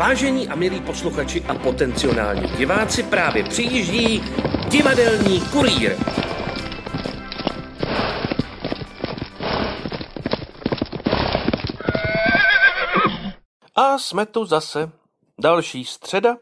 Vážení 0.00 0.48
a 0.48 0.54
milí 0.54 0.80
posluchači 0.80 1.42
a 1.48 1.54
potenciální 1.54 2.48
diváci, 2.48 3.02
právě 3.02 3.44
přijíždí 3.44 4.22
divadelní 4.68 5.40
kurýr. 5.40 5.96
A 13.74 13.98
jsme 13.98 14.26
tu 14.26 14.44
zase. 14.44 14.90
Další 15.38 15.84
středa, 15.84 16.36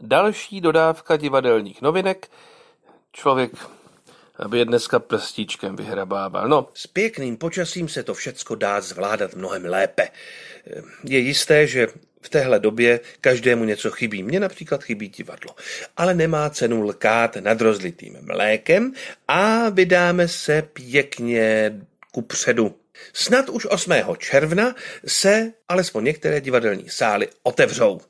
další 0.00 0.60
dodávka 0.60 1.16
divadelních 1.16 1.82
novinek. 1.82 2.30
Člověk 3.12 3.52
aby 4.36 4.58
je 4.58 4.64
dneska 4.64 4.98
prstíčkem 4.98 5.76
vyhrabával. 5.76 6.48
No, 6.48 6.68
s 6.74 6.86
pěkným 6.86 7.36
počasím 7.36 7.88
se 7.88 8.02
to 8.02 8.14
všecko 8.14 8.54
dá 8.54 8.80
zvládat 8.80 9.34
mnohem 9.34 9.64
lépe. 9.64 10.08
Je 11.04 11.18
jisté, 11.18 11.66
že 11.66 11.86
v 12.22 12.28
téhle 12.28 12.58
době 12.58 13.00
každému 13.20 13.64
něco 13.64 13.90
chybí. 13.90 14.22
Mně 14.22 14.40
například 14.40 14.82
chybí 14.82 15.08
divadlo. 15.08 15.54
Ale 15.96 16.14
nemá 16.14 16.50
cenu 16.50 16.82
lkát 16.82 17.36
nad 17.36 17.60
rozlitým 17.60 18.18
mlékem 18.20 18.92
a 19.28 19.68
vydáme 19.68 20.28
se 20.28 20.62
pěkně 20.62 21.72
ku 22.12 22.22
předu. 22.22 22.74
Snad 23.12 23.48
už 23.48 23.66
8. 23.66 23.92
června 24.18 24.74
se 25.06 25.52
alespoň 25.68 26.04
některé 26.04 26.40
divadelní 26.40 26.88
sály 26.88 27.28
otevřou. 27.42 28.00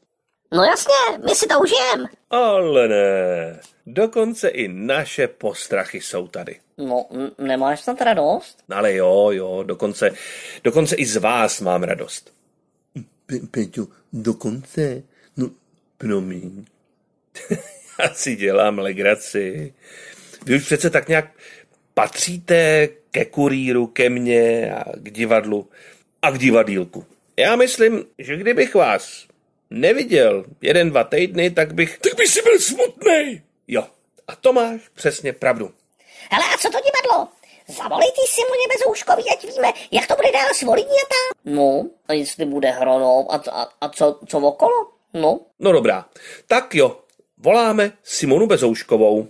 No 0.53 0.65
jasně, 0.65 1.25
my 1.25 1.35
si 1.35 1.47
to 1.47 1.61
užijem. 1.61 2.07
Ale 2.31 2.89
ne. 2.89 3.61
Dokonce 3.87 4.49
i 4.49 4.69
naše 4.69 5.29
postrachy 5.29 6.01
jsou 6.01 6.29
tady. 6.29 6.61
No, 6.79 7.07
nemáš 7.39 7.81
snad 7.81 8.01
radost? 8.01 8.59
Ale 8.71 8.95
jo, 8.95 9.29
jo, 9.31 9.63
dokonce, 9.63 10.11
dokonce 10.65 10.97
i 10.97 11.07
z 11.07 11.17
vás 11.17 11.61
mám 11.61 11.83
radost. 11.83 12.33
Pe- 13.27 13.47
Peťo, 13.51 13.87
dokonce? 14.13 15.03
No, 15.37 15.51
promiň. 15.99 16.65
Já 17.99 18.15
si 18.15 18.37
dělám 18.37 18.79
legraci. 18.79 19.75
Vy 20.47 20.57
už 20.57 20.65
přece 20.65 20.91
tak 20.91 21.09
nějak 21.09 21.31
patříte 21.95 22.89
ke 23.11 23.25
kurýru, 23.25 23.87
ke 23.87 24.09
mně 24.11 24.75
a 24.75 24.85
k 24.97 25.11
divadlu 25.11 25.69
a 26.23 26.31
k 26.31 26.39
divadílku. 26.39 27.07
Já 27.37 27.57
myslím, 27.57 28.05
že 28.19 28.37
kdybych 28.37 28.75
vás 28.75 29.27
neviděl 29.71 30.45
jeden, 30.61 30.91
dva 30.91 31.05
týdny, 31.05 31.51
tak 31.51 31.75
bych... 31.75 31.99
Tak 31.99 32.15
bych 32.17 32.29
si 32.29 32.43
byl 32.43 32.59
smutný. 32.61 33.43
Jo, 33.69 33.87
a 34.29 34.37
to 34.37 34.53
máš 34.53 34.81
přesně 34.95 35.33
pravdu. 35.33 35.73
Hele, 36.31 36.45
a 36.55 36.59
co 36.59 36.69
to 36.71 36.79
divadlo? 36.79 37.29
Zavolej 37.69 38.11
ty 38.13 38.21
Simoně 38.29 38.67
Bezouškový, 38.73 39.25
ať 39.33 39.45
víme, 39.45 39.73
jak 39.91 40.07
to 40.07 40.17
bude 40.17 40.33
dál 40.33 40.49
s 40.55 40.63
Volíněta. 40.63 41.21
No, 41.45 41.85
a 42.09 42.13
jestli 42.13 42.45
bude 42.45 42.71
hronou 42.71 43.33
a, 43.33 43.43
a, 43.51 43.69
a 43.81 43.89
co, 43.89 44.19
co 44.27 44.39
okolo? 44.39 44.87
No. 45.15 45.41
No 45.59 45.73
dobrá, 45.73 46.05
tak 46.47 46.75
jo, 46.75 46.97
voláme 47.39 47.93
Simonu 48.03 48.47
Bezouškovou. 48.47 49.27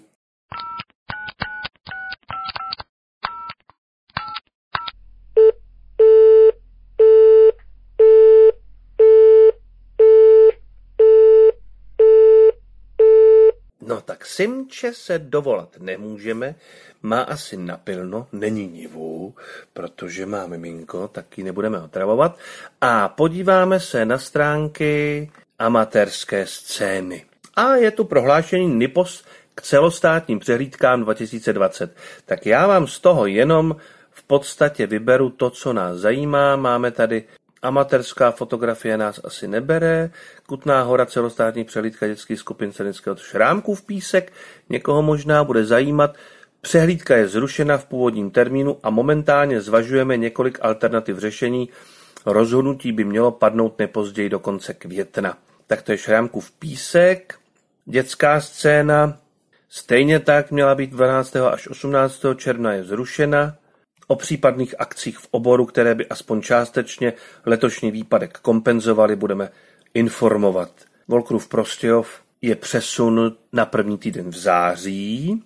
No 13.87 14.01
tak 14.01 14.27
Simče 14.27 14.93
se 14.93 15.19
dovolat 15.19 15.69
nemůžeme, 15.79 16.55
má 17.03 17.21
asi 17.21 17.57
napilno, 17.57 18.27
není 18.33 18.69
nivů, 18.69 19.35
protože 19.73 20.27
má 20.27 20.47
miminko, 20.47 21.09
tak 21.09 21.39
ji 21.39 21.45
nebudeme 21.45 21.81
otravovat. 21.81 22.39
A 22.81 23.09
podíváme 23.09 23.81
se 23.81 24.05
na 24.05 24.19
stránky 24.19 25.31
amatérské 25.59 26.47
scény. 26.47 27.25
A 27.55 27.75
je 27.75 27.91
tu 27.91 28.05
prohlášení 28.05 28.75
NIPOS 28.75 29.25
k 29.55 29.63
celostátním 29.63 30.39
přehlídkám 30.39 31.01
2020. 31.01 31.97
Tak 32.27 32.47
já 32.47 32.67
vám 32.67 32.87
z 32.87 32.99
toho 33.01 33.27
jenom 33.27 33.77
v 34.11 34.23
podstatě 34.23 34.87
vyberu 34.87 35.31
to, 35.31 35.51
co 35.51 35.73
nás 35.73 35.97
zajímá. 35.99 36.57
Máme 36.57 36.91
tady 36.91 37.25
Amatérská 37.63 38.31
fotografie 38.31 38.99
nás 38.99 39.21
asi 39.25 39.49
nebere. 39.49 40.11
Kutná 40.47 40.83
hora 40.83 41.07
celostátní 41.07 41.65
přehlídka 41.65 42.07
dětských 42.07 42.39
skupin 42.39 42.73
scénického 42.73 43.17
šrámků 43.17 43.75
v 43.75 43.83
písek. 43.83 44.33
Někoho 44.69 45.03
možná 45.03 45.45
bude 45.45 45.65
zajímat. 45.65 46.17
Přehlídka 46.61 47.17
je 47.17 47.29
zrušena 47.29 47.79
v 47.79 47.85
původním 47.85 48.31
termínu 48.31 48.79
a 48.83 48.91
momentálně 48.91 49.61
zvažujeme 49.61 50.17
několik 50.17 50.59
alternativ 50.63 51.19
řešení. 51.19 51.69
Rozhodnutí 52.27 52.93
by 52.93 53.05
mělo 53.05 53.31
padnout 53.31 53.79
nepozději 53.79 54.29
do 54.29 54.39
konce 54.39 54.75
května. 54.75 55.39
Tak 55.67 55.83
to 55.83 55.93
je 55.93 55.99
šrámků 55.99 56.41
v 56.41 56.51
písek. 56.51 57.35
Dětská 57.85 58.41
scéna. 58.41 59.19
Stejně 59.69 60.21
tak 60.21 60.51
měla 60.51 60.75
být 60.75 60.91
12. 60.91 61.37
až 61.37 61.69
18. 61.69 62.21
června 62.37 62.73
je 62.73 62.85
zrušena. 62.85 63.55
O 64.07 64.17
případných 64.17 64.75
akcích 64.79 65.19
v 65.19 65.29
oboru, 65.31 65.67
které 65.67 65.95
by 65.95 66.09
aspoň 66.09 66.43
částečně 66.43 67.13
letošní 67.47 67.91
výpadek 67.91 68.39
kompenzovaly, 68.39 69.17
budeme 69.17 69.49
informovat. 69.95 70.71
Volkrův 71.09 71.49
Prostějov 71.49 72.23
je 72.43 72.57
přesunut 72.57 73.39
na 73.53 73.67
první 73.67 73.99
týden 73.99 74.31
v 74.31 74.37
září. 74.37 75.43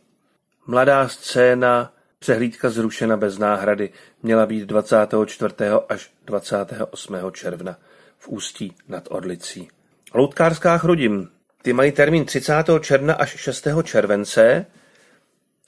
Mladá 0.67 1.09
scéna, 1.09 1.93
přehlídka 2.19 2.71
zrušena 2.71 3.17
bez 3.17 3.39
náhrady, 3.39 3.91
měla 4.23 4.47
být 4.47 4.65
24. 4.65 5.55
až 5.89 6.11
28. 6.25 7.17
června 7.33 7.77
v 8.19 8.29
Ústí 8.29 8.75
nad 8.89 9.09
Orlicí. 9.11 9.69
Loutkářská 10.15 10.79
chrudim. 10.79 11.29
Ty 11.63 11.73
mají 11.73 11.93
termín 11.93 12.25
30. 12.25 12.53
června 12.81 13.15
až 13.15 13.37
6. 13.37 13.69
července. 13.83 14.67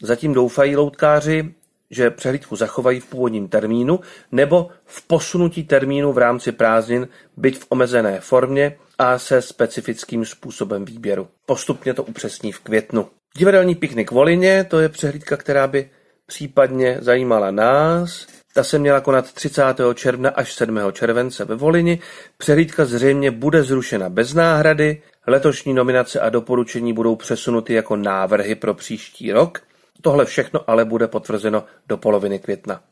Zatím 0.03 0.35
doufají 0.35 0.77
loutkáři, 0.77 1.55
že 1.91 2.11
přehlídku 2.11 2.57
zachovají 2.57 3.01
v 3.01 3.07
původním 3.07 3.49
termínu 3.49 4.01
nebo 4.33 4.69
v 4.85 5.07
posunutí 5.07 5.65
termínu 5.65 6.13
v 6.13 6.19
rámci 6.19 6.53
prázdnin, 6.53 7.09
byť 7.37 7.59
v 7.59 7.67
omezené 7.69 8.21
formě 8.21 8.77
a 8.99 9.19
se 9.19 9.43
specifickým 9.43 10.25
způsobem 10.25 10.85
výběru. 10.85 11.29
Postupně 11.47 11.95
to 11.95 12.03
upřesní 12.03 12.53
v 12.53 12.61
květnu. 12.61 13.09
Divadelní 13.37 13.75
piknik 13.75 14.11
Volině, 14.11 14.65
to 14.65 14.81
je 14.81 14.89
přehlídka, 14.89 15.37
která 15.37 15.67
by 15.67 15.91
případně 16.27 16.99
zajímala 17.01 17.51
nás. 17.51 18.27
Ta 18.55 18.65
se 18.65 18.79
měla 18.79 19.01
konat 19.01 19.33
30. 19.33 19.63
června 19.95 20.31
až 20.31 20.53
7. 20.53 20.79
července 20.93 21.45
ve 21.45 21.55
Volini. 21.55 21.99
Přehlídka 22.39 22.85
zřejmě 22.85 23.31
bude 23.31 23.63
zrušena 23.63 24.09
bez 24.09 24.35
náhrady. 24.35 25.03
Letošní 25.27 25.75
nominace 25.75 26.21
a 26.21 26.29
doporučení 26.29 26.93
budou 26.93 27.17
přesunuty 27.17 27.75
jako 27.75 27.97
návrhy 27.97 28.55
pro 28.55 28.75
příští 28.75 29.33
rok. 29.33 29.68
Tohle 30.03 30.25
všechno 30.25 30.71
ale 30.71 30.85
bude 30.85 31.09
potvrzeno 31.09 31.65
do 31.87 31.97
poloviny 31.97 32.39
května. 32.39 32.83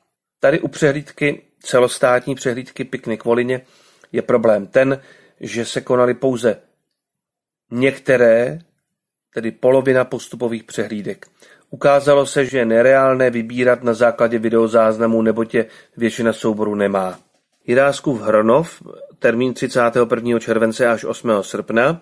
Tady 0.41 0.61
u 0.61 0.69
přehlídky, 0.69 1.43
celostátní 1.61 2.35
přehlídky 2.35 2.85
Piknik 2.85 3.25
Volině, 3.25 3.61
je 4.13 4.23
problém 4.23 4.67
ten, 4.67 5.01
že 5.41 5.65
se 5.65 5.81
konaly 5.81 6.15
pouze 6.15 6.57
některé, 7.71 8.59
tedy 9.35 9.51
polovina 9.51 10.05
postupových 10.05 10.65
přehlídek. 10.65 11.27
Ukázalo 11.71 12.27
se, 12.27 12.45
že 12.45 12.59
je 12.59 12.65
nereálné 12.65 13.31
vybírat 13.31 13.83
na 13.83 13.95
základě 13.95 14.39
videozáznamů, 14.39 15.23
neboť 15.23 15.55
je 15.55 15.67
většina 15.97 16.33
souborů 16.33 16.75
nemá. 16.75 17.19
Jiráskův 17.67 18.21
Hronov, 18.21 18.83
termín 19.19 19.55
31. 19.55 20.39
července 20.39 20.87
až 20.87 21.05
8. 21.05 21.31
srpna, 21.41 22.01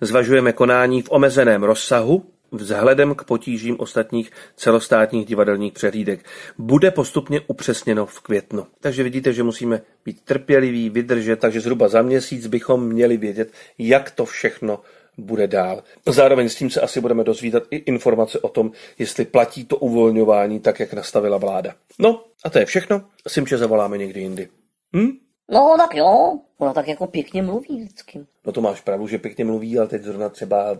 zvažujeme 0.00 0.52
konání 0.52 1.02
v 1.02 1.10
omezeném 1.10 1.62
rozsahu, 1.62 2.24
vzhledem 2.52 3.14
k 3.14 3.24
potížím 3.24 3.76
ostatních 3.78 4.30
celostátních 4.56 5.26
divadelních 5.26 5.72
přehlídek. 5.72 6.24
Bude 6.58 6.90
postupně 6.90 7.40
upřesněno 7.46 8.06
v 8.06 8.20
květnu. 8.20 8.66
Takže 8.80 9.02
vidíte, 9.02 9.32
že 9.32 9.42
musíme 9.42 9.80
být 10.04 10.24
trpěliví, 10.24 10.90
vydržet, 10.90 11.36
takže 11.36 11.60
zhruba 11.60 11.88
za 11.88 12.02
měsíc 12.02 12.46
bychom 12.46 12.88
měli 12.88 13.16
vědět, 13.16 13.52
jak 13.78 14.10
to 14.10 14.24
všechno 14.24 14.80
bude 15.18 15.46
dál. 15.46 15.82
Zároveň 16.06 16.48
s 16.48 16.54
tím 16.54 16.70
se 16.70 16.80
asi 16.80 17.00
budeme 17.00 17.24
dozvídat 17.24 17.62
i 17.70 17.76
informace 17.76 18.38
o 18.38 18.48
tom, 18.48 18.72
jestli 18.98 19.24
platí 19.24 19.64
to 19.64 19.76
uvolňování 19.76 20.60
tak, 20.60 20.80
jak 20.80 20.92
nastavila 20.92 21.38
vláda. 21.38 21.74
No 21.98 22.24
a 22.44 22.50
to 22.50 22.58
je 22.58 22.64
všechno. 22.64 23.02
Simče 23.28 23.58
zavoláme 23.58 23.98
někdy 23.98 24.20
jindy. 24.20 24.48
Hm? 24.96 25.10
No 25.50 25.74
tak 25.78 25.94
jo, 25.94 26.38
ona 26.58 26.72
tak 26.72 26.88
jako 26.88 27.06
pěkně 27.06 27.42
mluví 27.42 27.80
vždycky. 27.80 28.26
No 28.46 28.52
to 28.52 28.60
máš 28.60 28.80
pravdu, 28.80 29.06
že 29.06 29.18
pěkně 29.18 29.44
mluví, 29.44 29.78
ale 29.78 29.88
teď 29.88 30.02
zrovna 30.02 30.28
třeba 30.28 30.78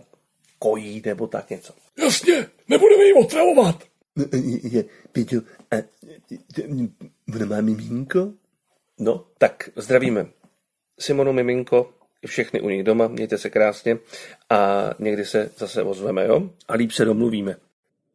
kojí 0.59 1.01
nebo 1.05 1.27
tak 1.27 1.49
něco. 1.49 1.73
Jasně, 2.03 2.47
nebudeme 2.67 3.03
ji 3.03 3.13
otravovat. 3.13 3.83
Je, 4.63 4.85
Peťo, 5.11 5.41
a 5.71 5.75
ona 7.35 7.45
má 7.45 7.61
miminko? 7.61 8.33
No, 8.99 9.25
tak 9.37 9.69
zdravíme 9.75 10.25
Simonu 10.99 11.33
Miminko, 11.33 11.93
všechny 12.25 12.61
u 12.61 12.69
nich 12.69 12.83
doma, 12.83 13.07
mějte 13.07 13.37
se 13.37 13.49
krásně 13.49 13.97
a 14.49 14.89
někdy 14.99 15.25
se 15.25 15.51
zase 15.57 15.83
ozveme, 15.83 16.25
jo? 16.25 16.49
A 16.67 16.73
líp 16.73 16.91
se 16.91 17.05
domluvíme. 17.05 17.55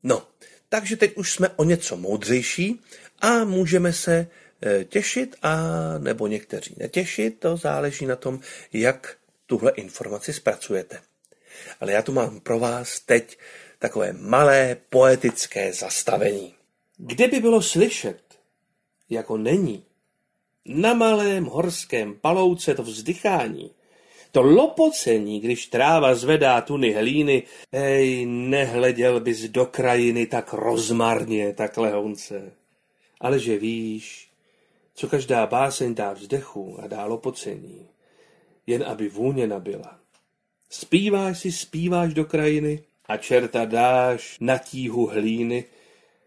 No, 0.03 0.27
takže 0.69 0.97
teď 0.97 1.17
už 1.17 1.33
jsme 1.33 1.49
o 1.49 1.65
něco 1.65 1.97
moudřejší 1.97 2.81
a 3.21 3.45
můžeme 3.45 3.93
se 3.93 4.27
eh, 4.63 4.85
těšit 4.85 5.37
a 5.43 5.59
nebo 5.99 6.27
někteří 6.27 6.75
netěšit, 6.79 7.41
to 7.41 7.57
záleží 7.57 8.07
na 8.07 8.17
tom, 8.17 8.41
jak 8.73 9.17
tuhle 9.47 9.73
informaci 9.73 10.33
zpracujete. 10.33 11.01
Ale 11.81 11.93
já 11.93 12.03
tu 12.03 12.13
mám 12.13 12.41
pro 12.41 12.59
vás 12.59 13.01
teď 13.01 13.39
takové 13.79 14.13
malé 14.13 14.77
poetické 14.91 15.73
zastavení. 15.73 16.55
Kde 16.97 17.29
by 17.29 17.41
bylo 17.41 17.63
slyšet, 17.63 18.23
jako 19.11 19.37
není, 19.37 19.85
na 20.67 20.95
malém 20.95 21.45
horském 21.45 22.15
palouce 22.15 22.75
to 22.75 22.83
vzdychání, 22.83 23.71
to 24.33 24.43
lopocení, 24.43 25.41
když 25.41 25.67
tráva 25.67 26.15
zvedá 26.15 26.61
tuny 26.61 26.93
hlíny, 26.93 27.43
ej, 27.73 28.27
nehleděl 28.27 29.21
bys 29.21 29.41
do 29.41 29.67
krajiny 29.67 30.27
tak 30.27 30.53
rozmarně, 30.53 31.53
tak 31.53 31.77
lehonce. 31.77 32.53
Ale 33.21 33.39
že 33.39 33.59
víš, 33.59 34.31
co 34.95 35.09
každá 35.09 35.47
báseň 35.47 35.95
dá 35.95 36.13
vzdechu 36.13 36.79
a 36.83 36.87
dá 36.87 37.05
lopocení, 37.05 37.87
jen 38.67 38.85
aby 38.85 39.09
vůně 39.09 39.47
nabila. 39.47 40.02
Spíváš 40.73 41.39
si, 41.39 41.53
spíváš 41.53 42.15
do 42.15 42.25
krajiny 42.25 42.85
a 43.07 43.17
čerta 43.17 43.65
dáš 43.65 44.37
na 44.41 44.59
tíhu 44.59 45.07
hlíny 45.07 45.65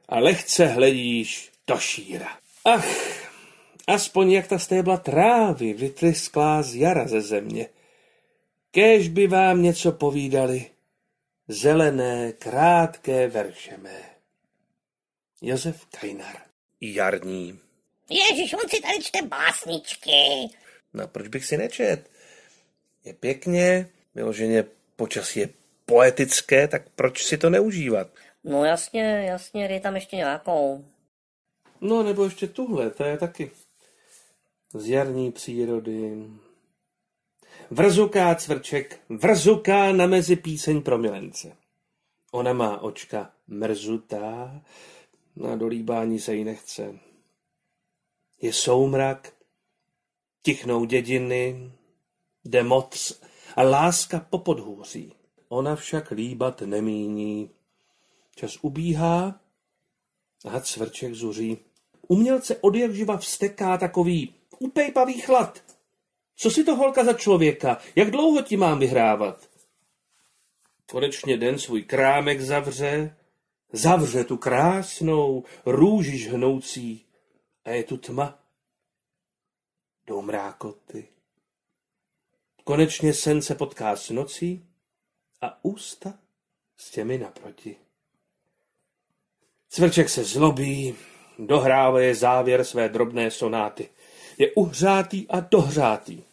a 0.10 0.20
lehce 0.20 0.66
hledíš 0.66 1.52
do 1.68 1.78
šíra. 1.78 2.38
Ach, 2.66 2.88
aspoň 3.88 4.32
jak 4.32 4.48
ta 4.48 4.60
stébla 4.60 4.98
trávy 4.98 5.74
vytrysklá 5.74 6.62
z 6.62 6.76
jara 6.76 7.08
ze 7.08 7.22
země. 7.22 7.70
Kéž 8.72 9.10
by 9.10 9.28
vám 9.28 9.62
něco 9.62 9.92
povídali, 9.92 10.66
zelené, 11.48 12.32
krátké 12.32 13.28
verše 13.28 13.78
mé. 13.78 14.02
Josef 15.42 15.86
Kajnar. 15.86 16.38
Jarní. 16.82 17.60
Ježíš, 18.10 18.54
on 18.54 18.70
si 18.70 18.82
tady 18.82 19.04
čte 19.04 19.22
básničky. 19.22 20.50
No 20.94 21.08
proč 21.08 21.28
bych 21.28 21.46
si 21.46 21.58
nečet? 21.58 22.10
Je 23.06 23.14
pěkně, 23.14 23.90
vyloženě 24.16 24.64
počasí 24.96 25.40
je 25.40 25.50
poetické, 25.86 26.68
tak 26.68 26.90
proč 26.96 27.26
si 27.26 27.38
to 27.38 27.50
neužívat? 27.50 28.08
No 28.44 28.66
jasně, 28.66 29.02
jasně, 29.04 29.68
dej 29.68 29.80
tam 29.80 29.96
ještě 29.96 30.16
nějakou. 30.16 30.86
No 31.82 32.04
nebo 32.04 32.24
ještě 32.24 32.48
tuhle, 32.48 32.90
to 32.90 33.04
je 33.04 33.18
taky 33.18 33.52
z 34.74 34.90
jarní 34.90 35.32
přírody. 35.32 36.28
Vrzuká 37.72 38.36
cvrček, 38.36 39.00
vrzuká 39.10 39.92
na 39.92 40.08
mezi 40.08 40.36
píseň 40.36 40.82
pro 40.82 40.98
milence. 40.98 41.52
Ona 42.32 42.54
má 42.54 42.82
očka 42.82 43.32
mrzutá, 43.48 44.62
na 45.36 45.56
dolíbání 45.56 46.20
se 46.20 46.36
jí 46.36 46.44
nechce. 46.44 47.00
Je 48.42 48.54
soumrak, 48.54 49.34
tichnou 50.42 50.86
dědiny, 50.86 51.72
jde 52.46 52.64
moc 52.64 53.22
a 53.56 53.64
láska 53.64 54.20
po 54.20 54.40
podhůří. 54.40 55.14
Ona 55.50 55.76
však 55.76 56.12
líbat 56.12 56.62
nemíní. 56.62 57.50
Čas 58.36 58.58
ubíhá 58.62 59.40
a 60.50 60.60
cvrček 60.60 61.14
zuří. 61.14 61.58
Umělce 62.08 62.58
od 62.58 62.76
jak 62.76 62.94
živa 62.94 63.18
vsteká 63.18 63.78
takový 63.78 64.34
upejpavý 64.60 65.22
chlad. 65.22 65.64
Co 66.36 66.52
si 66.52 66.64
to 66.64 66.76
holka 66.76 67.04
za 67.04 67.14
člověka? 67.14 67.78
Jak 67.96 68.12
dlouho 68.12 68.42
ti 68.42 68.58
mám 68.58 68.80
vyhrávat? 68.80 69.50
Konečně 70.90 71.38
den 71.38 71.60
svůj 71.60 71.84
krámek 71.84 72.42
zavře, 72.42 73.18
zavře 73.74 74.24
tu 74.24 74.38
krásnou 74.38 75.44
růži 75.66 76.18
žhnoucí 76.18 77.06
a 77.66 77.70
je 77.70 77.84
tu 77.84 77.98
tma. 77.98 78.40
Jdou 80.08 80.22
mrákoty. 80.22 81.15
Konečně 82.68 83.14
sen 83.14 83.42
se 83.42 83.56
potká 83.56 83.96
s 83.96 84.10
nocí 84.10 84.66
a 85.42 85.66
ústa 85.66 86.14
s 86.78 86.92
těmi 86.92 87.18
naproti. 87.18 87.76
Cvrček 89.70 90.10
se 90.10 90.24
zlobí, 90.24 90.96
dohrává 91.40 92.14
závěr 92.14 92.64
své 92.64 92.90
drobné 92.90 93.32
sonáty. 93.32 93.90
Je 94.38 94.52
uhřátý 94.52 95.28
a 95.30 95.40
dohřátý. 95.40 96.24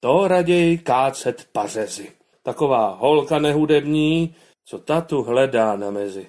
To 0.00 0.28
raději 0.28 0.78
kácet 0.78 1.48
pařezy. 1.52 2.12
Taková 2.42 2.94
holka 2.94 3.38
nehudební, 3.38 4.36
co 4.64 4.78
tatu 4.78 5.22
hledá 5.22 5.76
na 5.76 5.90
mezi. 5.90 6.28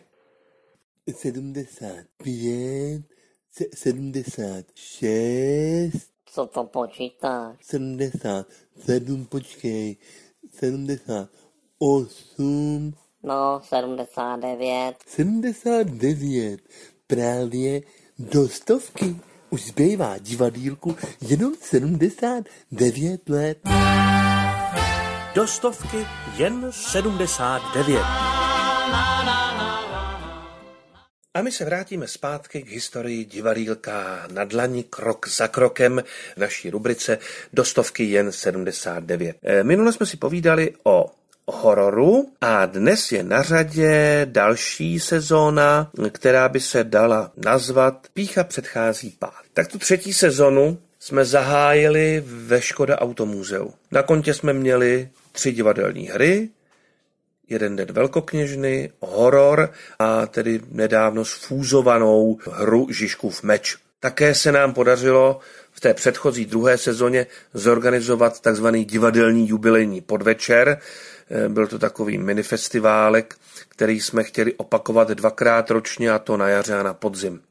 75, 1.15 3.03
se- 3.51 3.65
76, 3.75 6.10
Co 6.33 6.47
to 6.47 6.63
počítáš? 6.63 7.55
77, 7.61 9.25
počkej, 9.25 9.95
78, 10.49 12.93
No, 13.23 13.61
79. 13.63 14.95
79, 15.07 16.59
právě 17.07 17.81
do 18.19 18.49
stovky. 18.49 19.15
Už 19.49 19.65
zbývá 19.65 20.17
divadýlku 20.17 20.95
jenom 21.21 21.53
79 21.61 23.29
let. 23.29 23.57
Do 25.35 25.47
stovky 25.47 26.05
jen 26.37 26.71
79. 26.71 28.01
A 31.33 31.41
my 31.41 31.51
se 31.51 31.65
vrátíme 31.65 32.07
zpátky 32.07 32.61
k 32.61 32.69
historii 32.69 33.25
divadýlka 33.25 34.27
na 34.31 34.45
dlani 34.45 34.83
krok 34.83 35.27
za 35.27 35.47
krokem 35.47 36.03
v 36.35 36.39
naší 36.39 36.69
rubrice 36.69 37.17
do 37.53 37.65
stovky 37.65 38.03
jen 38.03 38.31
79. 38.31 39.35
Eh, 39.43 39.63
Minule 39.63 39.93
jsme 39.93 40.05
si 40.05 40.17
povídali 40.17 40.73
o 40.83 41.11
hororu 41.47 42.31
a 42.41 42.65
dnes 42.65 43.11
je 43.11 43.23
na 43.23 43.43
řadě 43.43 44.21
další 44.31 44.99
sezóna, 44.99 45.91
která 46.11 46.49
by 46.49 46.59
se 46.59 46.83
dala 46.83 47.31
nazvat 47.45 48.07
Pícha 48.13 48.43
předchází 48.43 49.15
pád. 49.19 49.43
Tak 49.53 49.67
tu 49.67 49.77
třetí 49.77 50.13
sezonu 50.13 50.77
jsme 50.99 51.25
zahájili 51.25 52.23
ve 52.25 52.61
Škoda 52.61 52.99
Automuzeu. 52.99 53.73
Na 53.91 54.03
kontě 54.03 54.33
jsme 54.33 54.53
měli 54.53 55.09
tři 55.31 55.51
divadelní 55.51 56.07
hry, 56.07 56.49
jeden 57.51 57.75
den 57.75 57.88
velkokněžny, 57.92 58.92
horor 59.00 59.69
a 60.00 60.27
tedy 60.27 60.62
nedávno 60.71 61.25
sfúzovanou 61.25 62.38
hru 62.51 62.88
Žižkův 62.89 63.44
meč. 63.44 63.77
Také 64.00 64.36
se 64.36 64.51
nám 64.51 64.74
podařilo 64.74 65.39
v 65.71 65.80
té 65.80 65.94
předchozí 65.94 66.45
druhé 66.45 66.77
sezóně 66.77 67.27
zorganizovat 67.53 68.39
takzvaný 68.39 68.86
divadelní 68.86 69.50
jubilejní 69.50 70.01
podvečer. 70.01 70.79
Eh, 71.31 71.50
Byl 71.50 71.67
to 71.67 71.79
takový 71.79 72.17
minifestiválek, 72.17 73.36
který 73.70 74.00
jsme 74.00 74.24
chtěli 74.24 74.53
opakovat 74.53 75.10
dvakrát 75.10 75.72
ročně 75.72 76.12
a 76.12 76.20
to 76.20 76.38
na 76.38 76.50
jaře 76.50 76.75
a 76.75 76.84
na 76.84 76.93
podzim. 76.93 77.41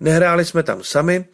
Nehráli 0.00 0.44
jsme 0.44 0.62
tam 0.62 0.82
sami, 0.82 1.24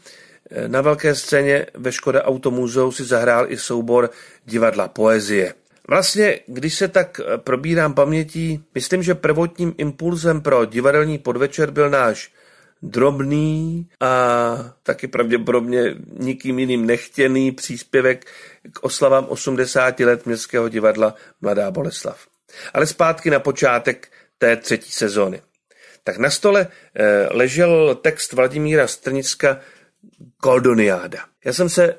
eh, 0.51 0.69
na 0.69 0.81
velké 0.81 1.15
scéně 1.15 1.67
ve 1.75 1.93
Škoda 1.93 2.25
Automuzeu 2.25 2.93
si 2.93 3.05
zahrál 3.05 3.53
i 3.53 3.57
soubor 3.57 4.11
divadla 4.45 4.89
poezie. 4.89 5.55
Vlastně, 5.89 6.41
když 6.47 6.75
se 6.75 6.89
tak 6.89 7.21
eh, 7.21 7.39
probírám 7.39 7.95
pamětí, 7.95 8.65
myslím, 8.75 9.03
že 9.03 9.15
prvotním 9.15 9.75
impulzem 9.79 10.41
pro 10.41 10.65
divadelní 10.65 11.19
podvečer 11.19 11.71
byl 11.71 11.91
náš 11.91 12.33
drobný 12.83 13.89
a 14.01 14.75
taky 14.83 15.07
pravděpodobně 15.07 15.95
nikým 16.19 16.59
jiným 16.59 16.87
nechtěný 16.87 17.53
příspěvek 17.53 18.27
k 18.73 18.85
oslavám 18.85 19.25
80 19.25 20.01
let 20.01 20.27
Městského 20.27 20.69
divadla 20.69 21.15
Mladá 21.41 21.71
Boleslav. 21.71 22.27
Ale 22.75 22.87
zpátky 22.87 23.31
na 23.31 23.41
počátek 23.41 24.09
té 24.39 24.57
třetí 24.57 24.91
sezóny. 24.91 25.43
Tak 26.05 26.19
na 26.19 26.31
stole 26.31 26.67
eh, 26.95 27.29
ležel 27.31 27.95
text 27.95 28.33
Vladimíra 28.33 28.87
Strnicka 28.87 29.61
Goldoniáda. 30.43 31.19
Já 31.45 31.53
jsem 31.53 31.69
se 31.69 31.95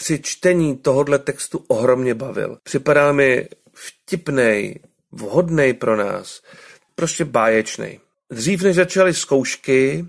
při 0.00 0.18
čtení 0.22 0.76
tohohle 0.76 1.18
textu 1.18 1.64
ohromně 1.68 2.14
bavil. 2.14 2.58
Připadal 2.62 3.12
mi 3.12 3.48
vtipnej, 3.72 4.80
vhodnej 5.12 5.74
pro 5.74 5.96
nás, 5.96 6.42
prostě 6.94 7.24
báječnej. 7.24 8.00
Dřív 8.30 8.62
než 8.62 8.76
začaly 8.76 9.14
zkoušky, 9.14 10.06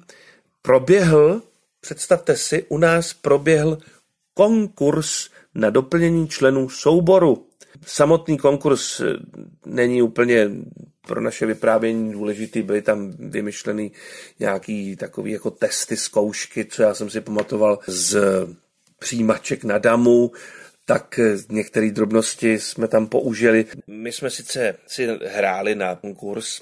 proběhl, 0.61 1.41
představte 1.81 2.37
si, 2.37 2.65
u 2.69 2.77
nás 2.77 3.13
proběhl 3.13 3.77
konkurs 4.33 5.29
na 5.55 5.69
doplnění 5.69 6.27
členů 6.27 6.69
souboru. 6.69 7.47
Samotný 7.85 8.37
konkurs 8.37 8.99
eh, 8.99 9.05
není 9.65 10.01
úplně 10.01 10.51
pro 11.07 11.21
naše 11.21 11.45
vyprávění 11.45 12.11
důležitý, 12.11 12.61
byly 12.61 12.81
tam 12.81 13.11
vymyšleny 13.19 13.91
nějaký 14.39 14.95
takový 14.95 15.31
jako 15.31 15.51
testy, 15.51 15.97
zkoušky, 15.97 16.65
co 16.65 16.83
já 16.83 16.93
jsem 16.93 17.09
si 17.09 17.21
pamatoval 17.21 17.79
z 17.87 18.17
přijímaček 19.01 19.63
na 19.63 19.77
damu, 19.77 20.31
tak 20.85 21.19
eh, 21.19 21.37
některé 21.49 21.91
drobnosti 21.91 22.59
jsme 22.59 22.87
tam 22.87 23.07
použili. 23.07 23.65
My 23.87 24.11
jsme 24.11 24.29
sice 24.29 24.75
si 24.87 25.07
hráli 25.27 25.75
na 25.75 25.95
konkurs, 25.95 26.61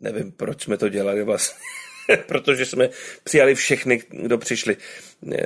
nevím, 0.00 0.32
proč 0.32 0.62
jsme 0.62 0.76
to 0.76 0.88
dělali 0.88 1.24
vlastně, 1.24 1.58
protože 2.26 2.66
jsme 2.66 2.88
přijali 3.24 3.54
všechny, 3.54 4.02
kdo 4.10 4.38
přišli. 4.38 4.76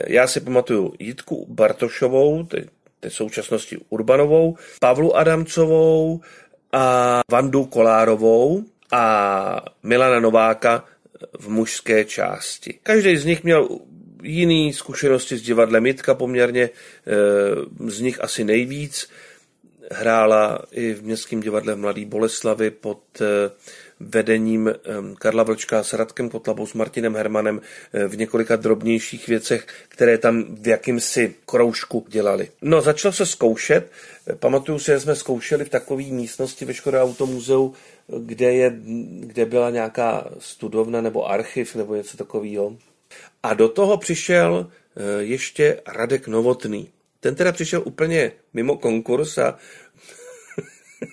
Já 0.06 0.26
si 0.26 0.40
pamatuju 0.40 0.94
Jitku 0.98 1.46
Bartošovou, 1.48 2.44
to 2.44 2.56
je 2.56 2.64
té 3.00 3.10
současnosti 3.10 3.78
Urbanovou, 3.88 4.56
Pavlu 4.80 5.16
Adamcovou 5.16 6.20
a 6.72 7.20
Vandu 7.30 7.64
Kolárovou 7.64 8.64
a 8.92 9.64
Milana 9.82 10.20
Nováka 10.20 10.84
v 11.38 11.48
mužské 11.48 12.04
části. 12.04 12.78
Každý 12.82 13.16
z 13.16 13.24
nich 13.24 13.44
měl 13.44 13.68
jiný 14.26 14.72
zkušenosti 14.72 15.36
s 15.36 15.42
divadlem 15.42 15.86
Jitka 15.86 16.14
poměrně, 16.14 16.62
eh, 16.62 17.90
z 17.90 18.00
nich 18.00 18.24
asi 18.24 18.44
nejvíc. 18.44 19.08
Hrála 19.90 20.64
i 20.72 20.94
v 20.94 21.02
Městském 21.02 21.40
divadle 21.40 21.74
v 21.74 21.78
Mladý 21.78 22.04
Boleslavy 22.04 22.70
pod 22.70 23.00
eh, 23.20 23.50
vedením 24.00 24.74
Karla 25.18 25.42
Vlčka 25.42 25.82
s 25.82 25.92
Radkem 25.92 26.30
Kotlabou, 26.30 26.66
s 26.66 26.74
Martinem 26.74 27.16
Hermanem 27.16 27.60
eh, 27.92 28.08
v 28.08 28.16
několika 28.16 28.56
drobnějších 28.56 29.28
věcech, 29.28 29.66
které 29.88 30.18
tam 30.18 30.44
v 30.54 30.68
jakýmsi 30.68 31.34
kroužku 31.46 32.06
dělali. 32.08 32.48
No, 32.62 32.80
začal 32.80 33.12
se 33.12 33.26
zkoušet. 33.26 33.90
Pamatuju 34.34 34.78
si, 34.78 34.90
že 34.90 35.00
jsme 35.00 35.16
zkoušeli 35.16 35.64
v 35.64 35.68
takové 35.68 36.02
místnosti 36.02 36.64
ve 36.64 36.74
Škoda 36.74 37.02
Automuzeu, 37.02 37.74
kde, 38.18 38.52
je, 38.52 38.72
kde 39.20 39.46
byla 39.46 39.70
nějaká 39.70 40.28
studovna 40.38 41.00
nebo 41.00 41.30
archiv 41.30 41.74
nebo 41.74 41.94
něco 41.94 42.16
takového. 42.16 42.76
A 43.42 43.54
do 43.54 43.68
toho 43.68 43.96
přišel 43.96 44.70
eh, 44.70 45.22
ještě 45.22 45.80
Radek 45.86 46.28
Novotný. 46.28 46.90
Ten 47.20 47.34
teda 47.34 47.52
přišel 47.52 47.82
úplně 47.84 48.32
mimo 48.52 48.76
konkurs 48.76 49.38
a 49.38 49.58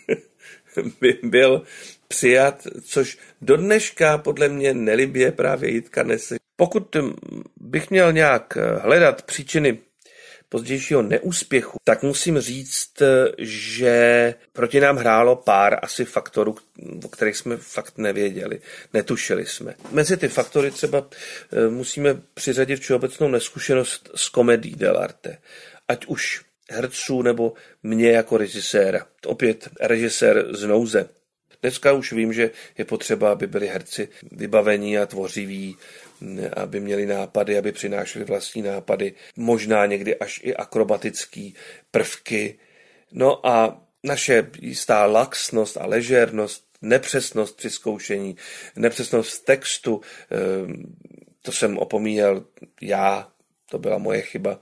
by 1.02 1.20
byl 1.24 1.62
přijat, 2.08 2.68
což 2.84 3.18
do 3.42 3.58
dneška 3.58 4.18
podle 4.18 4.50
mě 4.50 4.74
nelibě 4.74 5.32
právě 5.32 5.70
Jitka 5.72 6.04
nese. 6.04 6.36
Pokud 6.56 6.96
bych 7.58 7.90
měl 7.90 8.14
nějak 8.14 8.58
hledat 8.82 9.22
příčiny 9.22 9.80
pozdějšího 10.54 11.02
neúspěchu, 11.02 11.78
tak 11.84 12.04
musím 12.04 12.40
říct, 12.40 13.02
že 13.38 14.34
proti 14.52 14.80
nám 14.80 14.98
hrálo 14.98 15.36
pár 15.36 15.80
asi 15.82 16.06
faktorů, 16.06 16.56
o 17.06 17.08
kterých 17.08 17.38
jsme 17.38 17.58
fakt 17.58 17.98
nevěděli, 17.98 18.62
netušili 18.94 19.46
jsme. 19.46 19.74
Mezi 19.92 20.18
ty 20.18 20.28
faktory 20.28 20.72
třeba 20.72 21.08
eh, 21.08 21.70
musíme 21.70 22.22
přiřadit 22.34 22.80
všeobecnou 22.80 23.28
neskušenost 23.28 24.10
s 24.16 24.30
komedí 24.30 24.76
dell'arte. 24.76 25.38
Ať 25.88 26.06
už 26.06 26.42
herců 26.70 27.22
nebo 27.22 27.54
mě 27.84 28.12
jako 28.12 28.38
režiséra. 28.38 29.06
Opět 29.26 29.70
režisér 29.82 30.46
z 30.56 30.66
nouze. 30.66 31.10
Dneska 31.62 31.94
už 31.94 32.14
vím, 32.14 32.34
že 32.34 32.52
je 32.78 32.86
potřeba, 32.86 33.32
aby 33.32 33.48
byli 33.48 33.68
herci 33.68 34.10
vybavení 34.32 34.98
a 34.98 35.06
tvořiví, 35.06 35.78
aby 36.56 36.80
měli 36.80 37.06
nápady, 37.06 37.58
aby 37.58 37.72
přinášeli 37.72 38.26
vlastní 38.26 38.62
nápady, 38.62 39.14
možná 39.36 39.86
někdy 39.86 40.16
až 40.16 40.42
i 40.44 40.56
akrobatický 40.56 41.56
prvky. 41.92 42.60
No 43.12 43.48
a 43.48 43.82
naše 44.04 44.50
jistá 44.62 45.06
laxnost 45.06 45.78
a 45.78 45.86
ležérnost, 45.86 46.66
nepřesnost 46.82 47.58
při 47.58 47.70
zkoušení, 47.70 48.36
nepřesnost 48.76 49.46
textu, 49.46 50.02
eh, 50.32 50.38
to 51.42 51.52
jsem 51.52 51.78
opomíjel 51.78 52.46
já, 52.82 53.32
to 53.70 53.80
byla 53.80 53.98
moje 53.98 54.22
chyba, 54.22 54.60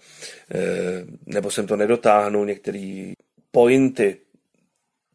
eh, 0.51 0.59
nebo 1.25 1.51
jsem 1.51 1.67
to 1.67 1.75
nedotáhnul, 1.75 2.45
některé 2.45 3.13
pointy 3.51 4.17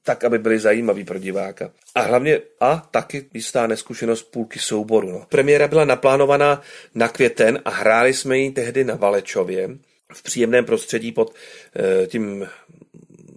tak, 0.07 0.25
aby 0.25 0.39
byly 0.39 0.59
zajímavý 0.59 1.05
pro 1.05 1.19
diváka. 1.19 1.71
A 1.95 2.01
hlavně 2.01 2.41
a 2.61 2.89
taky 2.91 3.27
jistá 3.35 3.67
neskušenost 3.67 4.23
půlky 4.23 4.59
souboru. 4.59 5.13
No. 5.13 5.27
Premiéra 5.29 5.69
byla 5.69 5.85
naplánovaná 5.85 6.63
na 6.95 7.09
květen 7.09 7.63
a 7.65 7.71
hráli 7.71 8.15
jsme 8.15 8.39
ji 8.39 8.51
tehdy 8.51 8.85
na 8.85 8.95
Valečově 8.95 9.69
v 10.13 10.23
příjemném 10.23 10.65
prostředí 10.65 11.13
pod 11.13 11.35
e, 11.77 12.07
tím 12.07 12.49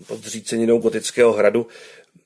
pod 0.08 0.24
zříceninou 0.24 0.78
gotického 0.78 1.34
hradu 1.34 1.68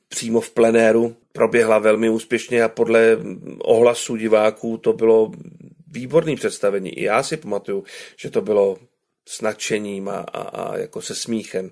přímo 0.10 0.42
v 0.42 0.50
plenéru. 0.50 1.16
Proběhla 1.32 1.80
velmi 1.80 2.10
úspěšně 2.10 2.64
a 2.64 2.70
podle 2.70 3.18
ohlasů 3.60 4.16
diváků 4.16 4.78
to 4.78 4.94
bylo 4.94 5.32
výborné 5.88 6.36
představení. 6.36 7.00
I 7.00 7.04
já 7.04 7.24
si 7.24 7.38
pamatuju, 7.38 7.84
že 8.18 8.30
to 8.30 8.42
bylo 8.42 8.78
s 9.28 9.42
nadšením 9.42 10.10
a, 10.10 10.18
a, 10.18 10.42
a 10.42 10.78
jako 10.78 11.02
se 11.02 11.16
smíchem. 11.16 11.72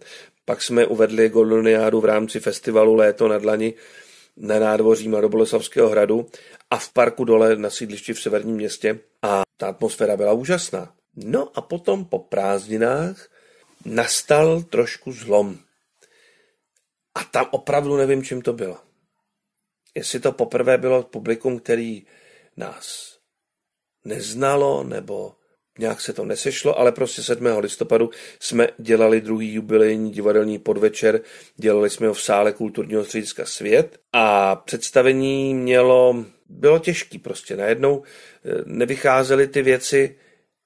Pak 0.51 0.61
jsme 0.61 0.85
uvedli 0.85 1.29
Goldoniádu 1.29 2.01
v 2.01 2.05
rámci 2.05 2.39
festivalu 2.39 2.95
Léto 2.95 3.27
na 3.27 3.37
dlani 3.37 3.73
na 4.37 4.59
nádvoří 4.59 5.07
Mladoboleslavského 5.07 5.89
hradu 5.89 6.29
a 6.71 6.77
v 6.77 6.93
parku 6.93 7.25
dole 7.25 7.55
na 7.55 7.69
sídlišti 7.69 8.13
v 8.13 8.21
severním 8.21 8.55
městě 8.55 8.99
a 9.21 9.41
ta 9.57 9.67
atmosféra 9.67 10.17
byla 10.17 10.33
úžasná. 10.33 10.93
No 11.15 11.51
a 11.55 11.61
potom 11.61 12.05
po 12.05 12.19
prázdninách 12.19 13.29
nastal 13.85 14.61
trošku 14.61 15.11
zlom. 15.11 15.57
A 17.15 17.23
tam 17.23 17.47
opravdu 17.51 17.97
nevím, 17.97 18.23
čím 18.23 18.41
to 18.41 18.53
bylo. 18.53 18.77
Jestli 19.95 20.19
to 20.19 20.31
poprvé 20.31 20.77
bylo 20.77 21.03
publikum, 21.03 21.59
který 21.59 22.05
nás 22.57 23.17
neznalo, 24.05 24.83
nebo 24.83 25.35
nějak 25.79 26.01
se 26.01 26.13
to 26.13 26.25
nesešlo, 26.25 26.79
ale 26.79 26.91
prostě 26.91 27.23
7. 27.23 27.45
listopadu 27.57 28.09
jsme 28.39 28.67
dělali 28.77 29.21
druhý 29.21 29.53
jubilejní 29.53 30.11
divadelní 30.11 30.59
podvečer, 30.59 31.21
dělali 31.55 31.89
jsme 31.89 32.07
ho 32.07 32.13
v 32.13 32.21
sále 32.21 32.53
kulturního 32.53 33.05
střediska 33.05 33.45
Svět 33.45 33.99
a 34.13 34.55
představení 34.55 35.53
mělo, 35.53 36.25
bylo 36.49 36.79
těžký 36.79 37.17
prostě, 37.17 37.57
najednou 37.57 38.03
eh, 38.03 38.49
nevycházely 38.65 39.47
ty 39.47 39.61
věci, 39.61 40.15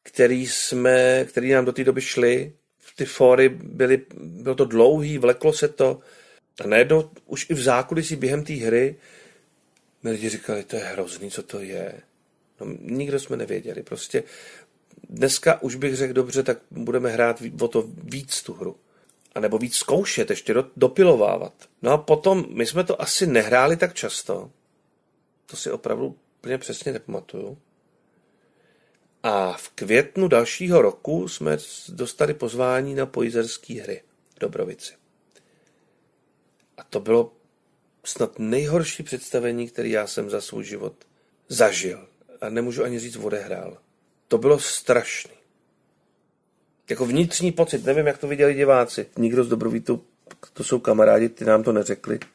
které 0.03 0.35
jsme, 0.35 1.25
které 1.29 1.47
nám 1.47 1.65
do 1.65 1.71
té 1.71 1.83
doby 1.83 2.01
šly, 2.01 2.53
ty 2.95 3.05
fóry 3.05 3.49
byly, 3.49 4.01
bylo 4.15 4.55
to 4.55 4.65
dlouhý, 4.65 5.17
vleklo 5.17 5.53
se 5.53 5.67
to 5.67 5.99
a 6.63 6.67
najednou 6.67 7.09
už 7.25 7.49
i 7.49 7.53
v 7.53 7.61
zákulisí 7.61 8.15
během 8.15 8.43
té 8.43 8.53
hry 8.53 8.95
lidi 10.11 10.29
říkali, 10.29 10.63
to 10.63 10.75
je 10.75 10.83
hrozný, 10.83 11.31
co 11.31 11.43
to 11.43 11.59
je. 11.59 11.93
No, 12.61 12.67
nikdo 12.79 13.19
jsme 13.19 13.37
nevěděli. 13.37 13.83
Prostě 13.83 14.23
dneska 15.09 15.61
už 15.61 15.75
bych 15.75 15.95
řekl 15.95 16.13
dobře, 16.13 16.43
tak 16.43 16.57
budeme 16.71 17.09
hrát 17.09 17.43
o 17.61 17.67
to 17.67 17.85
víc 18.03 18.41
tu 18.41 18.53
hru. 18.53 18.75
A 19.35 19.39
nebo 19.39 19.57
víc 19.57 19.75
zkoušet, 19.75 20.29
ještě 20.29 20.53
do, 20.53 20.67
dopilovávat. 20.77 21.53
No 21.81 21.91
a 21.91 21.97
potom, 21.97 22.45
my 22.49 22.65
jsme 22.65 22.83
to 22.83 23.01
asi 23.01 23.27
nehráli 23.27 23.77
tak 23.77 23.93
často. 23.93 24.51
To 25.45 25.57
si 25.57 25.71
opravdu 25.71 26.15
úplně 26.39 26.57
přesně 26.57 26.91
nepamatuju. 26.91 27.57
A 29.23 29.53
v 29.53 29.69
květnu 29.69 30.27
dalšího 30.27 30.81
roku 30.81 31.27
jsme 31.27 31.57
dostali 31.89 32.33
pozvání 32.33 32.95
na 32.95 33.05
pojizerské 33.05 33.81
hry 33.81 34.03
v 34.35 34.39
Dobrovici. 34.39 34.93
A 36.77 36.83
to 36.83 36.99
bylo 36.99 37.33
snad 38.03 38.39
nejhorší 38.39 39.03
představení, 39.03 39.67
které 39.67 39.89
já 39.89 40.07
jsem 40.07 40.29
za 40.29 40.41
svůj 40.41 40.63
život 40.63 40.93
zažil. 41.47 42.07
A 42.41 42.49
nemůžu 42.49 42.83
ani 42.83 42.99
říct 42.99 43.15
odehrál. 43.15 43.77
To 44.27 44.37
bylo 44.37 44.59
strašný. 44.59 45.31
Jako 46.89 47.05
vnitřní 47.05 47.51
pocit, 47.51 47.85
nevím, 47.85 48.07
jak 48.07 48.17
to 48.17 48.27
viděli 48.27 48.53
diváci. 48.53 49.05
Nikdo 49.17 49.43
z 49.43 49.49
Dobrovítu, 49.49 50.03
to 50.53 50.63
jsou 50.63 50.79
kamarádi, 50.79 51.29
ty 51.29 51.45
nám 51.45 51.63
to 51.63 51.71
neřekli. 51.71 52.19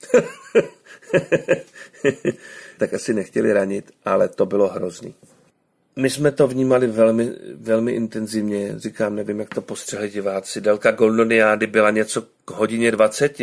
tak 2.79 2.95
asi 2.95 3.15
nechtěli 3.15 3.53
ranit, 3.53 3.91
ale 4.05 4.29
to 4.29 4.47
bylo 4.47 4.69
hrozný. 4.69 5.15
My 5.97 6.11
jsme 6.11 6.33
to 6.33 6.49
vnímali 6.49 6.87
velmi, 6.87 7.33
velmi 7.55 7.93
intenzivně, 7.93 8.75
říkám, 8.77 9.15
nevím, 9.15 9.41
jak 9.41 9.55
to 9.55 9.63
postřehli 9.63 10.11
diváci. 10.11 10.61
Délka 10.61 10.91
Goldoniády 10.91 11.67
byla 11.67 11.91
něco 11.91 12.23
k 12.45 12.51
hodině 12.51 12.91
20. 12.91 13.39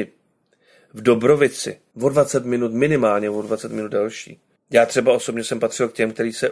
V 0.93 1.01
Dobrovici. 1.01 1.79
O 2.01 2.09
20 2.09 2.45
minut, 2.45 2.73
minimálně 2.73 3.29
o 3.29 3.41
20 3.41 3.71
minut 3.71 3.91
další. 3.91 4.39
Já 4.69 4.85
třeba 4.85 5.13
osobně 5.13 5.43
jsem 5.43 5.59
patřil 5.59 5.89
k 5.89 5.93
těm, 5.93 6.11
kteří 6.11 6.33
se 6.33 6.51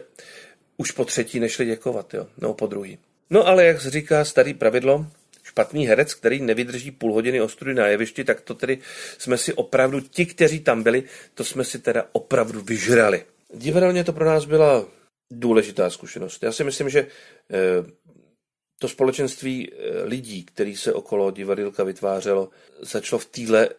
už 0.77 0.91
po 0.91 1.05
třetí 1.05 1.39
nešli 1.39 1.65
děkovat, 1.65 2.13
jo, 2.13 2.27
no 2.38 2.53
po 2.53 2.67
druhý. 2.67 2.98
No 3.29 3.48
ale 3.48 3.65
jak 3.65 3.82
říká 3.82 4.25
starý 4.25 4.53
pravidlo, 4.53 5.05
špatný 5.44 5.88
herec, 5.88 6.13
který 6.13 6.41
nevydrží 6.41 6.91
půl 6.91 7.13
hodiny 7.13 7.41
ostrudy 7.41 7.74
na 7.74 7.88
jevišti, 7.88 8.24
tak 8.24 8.41
to 8.41 8.53
tedy 8.55 8.79
jsme 9.17 9.38
si 9.38 9.53
opravdu, 9.53 10.01
ti, 10.01 10.25
kteří 10.25 10.60
tam 10.60 10.84
byli, 10.84 11.03
to 11.34 11.44
jsme 11.44 11.63
si 11.63 11.79
teda 11.79 12.05
opravdu 12.12 12.62
vyžrali. 12.62 13.25
Divadelně 13.53 14.03
to 14.03 14.13
pro 14.13 14.25
nás 14.25 14.46
byla 14.46 14.86
důležitá 15.32 15.89
zkušenost. 15.89 16.44
Já 16.44 16.51
si 16.51 16.63
myslím, 16.63 16.89
že 16.89 17.00
eh, 17.00 17.91
to 18.79 18.88
společenství 18.88 19.72
eh, 19.72 20.03
lidí, 20.03 20.44
který 20.44 20.75
se 20.75 20.94
okolo 20.94 21.32
divadilka 21.32 21.84
vytvářelo, 21.84 22.50
začalo 22.79 23.20
v 23.20 23.25
téhle 23.25 23.70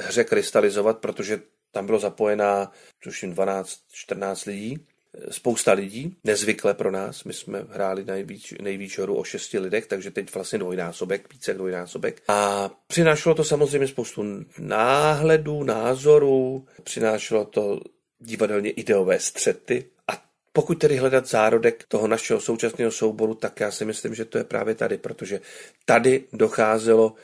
hře 0.00 0.24
krystalizovat, 0.24 0.98
protože 0.98 1.40
tam 1.70 1.86
bylo 1.86 1.98
zapojená, 1.98 2.72
tuším, 3.02 3.34
12-14 3.34 4.48
lidí 4.48 4.86
spousta 5.30 5.72
lidí, 5.72 6.16
nezvykle 6.24 6.74
pro 6.74 6.90
nás. 6.90 7.24
My 7.24 7.32
jsme 7.32 7.64
hráli 7.70 8.04
nejvíc, 8.04 8.54
nejvíc 8.62 8.98
horu 8.98 9.16
o 9.16 9.24
šesti 9.24 9.58
lidech, 9.58 9.86
takže 9.86 10.10
teď 10.10 10.34
vlastně 10.34 10.58
dvojnásobek, 10.58 11.32
více 11.32 11.54
dvojnásobek. 11.54 12.22
A 12.28 12.70
přinášelo 12.86 13.34
to 13.34 13.44
samozřejmě 13.44 13.88
spoustu 13.88 14.24
náhledů, 14.58 15.62
názorů, 15.62 16.66
přinášelo 16.82 17.44
to 17.44 17.80
divadelně 18.18 18.70
ideové 18.70 19.20
střety. 19.20 19.84
A 20.08 20.24
pokud 20.52 20.74
tedy 20.74 20.96
hledat 20.96 21.26
zárodek 21.26 21.84
toho 21.88 22.08
našeho 22.08 22.40
současného 22.40 22.90
souboru, 22.90 23.34
tak 23.34 23.60
já 23.60 23.70
si 23.70 23.84
myslím, 23.84 24.14
že 24.14 24.24
to 24.24 24.38
je 24.38 24.44
právě 24.44 24.74
tady, 24.74 24.98
protože 24.98 25.40
tady 25.84 26.24
docházelo 26.32 27.14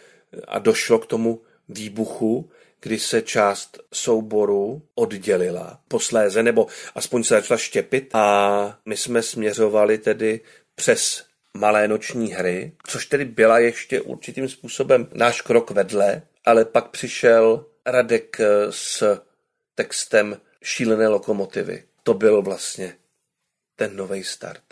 a 0.48 0.58
došlo 0.58 0.98
k 0.98 1.06
tomu 1.06 1.40
výbuchu, 1.68 2.50
kdy 2.80 2.98
se 2.98 3.22
část 3.22 3.78
souboru 3.92 4.82
oddělila 4.94 5.80
posléze, 5.88 6.42
nebo 6.42 6.66
aspoň 6.94 7.24
se 7.24 7.34
začala 7.34 7.58
štěpit 7.58 8.14
a 8.14 8.78
my 8.86 8.96
jsme 8.96 9.22
směřovali 9.22 9.98
tedy 9.98 10.40
přes 10.74 11.24
malé 11.56 11.88
noční 11.88 12.32
hry, 12.32 12.72
což 12.86 13.06
tedy 13.06 13.24
byla 13.24 13.58
ještě 13.58 14.00
určitým 14.00 14.48
způsobem 14.48 15.08
náš 15.14 15.40
krok 15.40 15.70
vedle, 15.70 16.22
ale 16.44 16.64
pak 16.64 16.88
přišel 16.88 17.66
Radek 17.86 18.36
s 18.70 19.20
textem 19.74 20.40
Šílené 20.62 21.08
lokomotivy. 21.08 21.84
To 22.02 22.14
byl 22.14 22.42
vlastně 22.42 22.96
ten 23.76 23.96
nový 23.96 24.24
start. 24.24 24.62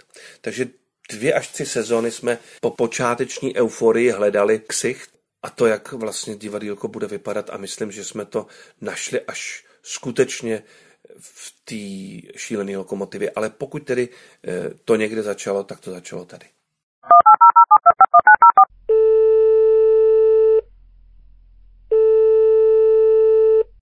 Takže 0.40 0.66
dvě 1.10 1.32
až 1.32 1.48
tři 1.48 1.66
sezóny 1.66 2.10
jsme 2.10 2.38
po 2.60 2.70
počáteční 2.70 3.56
euforii 3.56 4.10
hledali 4.10 4.60
ksicht 4.66 5.10
a 5.42 5.50
to, 5.50 5.66
jak 5.66 5.92
vlastně 5.92 6.36
divadílko 6.36 6.88
bude 6.88 7.06
vypadat 7.06 7.50
a 7.50 7.56
myslím, 7.56 7.92
že 7.92 8.04
jsme 8.04 8.24
to 8.24 8.46
našli 8.80 9.20
až 9.20 9.64
skutečně 9.82 10.62
v 11.20 11.54
té 11.64 12.38
šílené 12.38 12.76
lokomotivě. 12.76 13.30
Ale 13.30 13.50
pokud 13.50 13.84
tedy 13.84 14.08
eh, 14.48 14.70
to 14.84 14.96
někde 14.96 15.22
začalo, 15.22 15.64
tak 15.64 15.80
to 15.80 15.90
začalo 15.90 16.24
tady. 16.24 16.46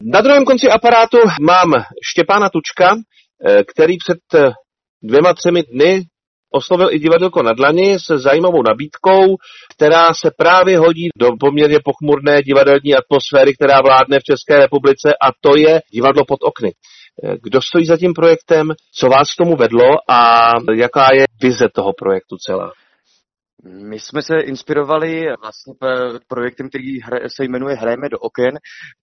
Na 0.02 0.20
druhém 0.20 0.44
konci 0.44 0.66
aparátu 0.68 1.18
mám 1.40 1.72
Štěpána 2.12 2.48
Tučka, 2.48 2.94
eh, 2.94 3.64
který 3.64 3.94
před 3.98 4.18
eh, 4.34 4.50
dvěma, 5.02 5.34
třemi 5.34 5.62
dny 5.62 6.02
oslovil 6.56 6.88
i 6.92 6.98
divadelko 6.98 7.42
na 7.42 7.52
dlani 7.52 7.98
se 8.06 8.18
zajímavou 8.18 8.62
nabídkou, 8.62 9.36
která 9.76 10.14
se 10.14 10.30
právě 10.38 10.78
hodí 10.78 11.08
do 11.18 11.28
poměrně 11.40 11.78
pochmurné 11.84 12.42
divadelní 12.42 12.94
atmosféry, 12.94 13.54
která 13.54 13.80
vládne 13.80 14.18
v 14.20 14.28
České 14.30 14.58
republice 14.58 15.08
a 15.22 15.28
to 15.40 15.56
je 15.56 15.80
divadlo 15.92 16.25
pod 16.25 16.38
okny. 16.42 16.72
Kdo 17.42 17.62
stojí 17.62 17.86
za 17.86 17.96
tím 17.96 18.12
projektem, 18.12 18.72
co 18.98 19.06
vás 19.06 19.28
k 19.34 19.38
tomu 19.38 19.56
vedlo 19.56 19.88
a 20.10 20.50
jaká 20.75 21.14
je 21.14 21.25
vize 21.42 21.66
toho 21.75 21.92
projektu 21.98 22.36
celá? 22.36 22.72
My 23.64 24.00
jsme 24.00 24.22
se 24.22 24.40
inspirovali 24.40 25.26
vlastně 25.40 25.75
projektem, 26.28 26.68
který 26.68 27.00
se 27.26 27.44
jmenuje 27.44 27.76
Hrajeme 27.76 28.08
do 28.08 28.18
oken, 28.18 28.58